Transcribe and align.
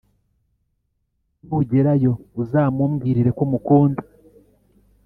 nugerayo 1.47 2.11
uzamumbwirire 2.41 3.31
komukunda 3.39 4.01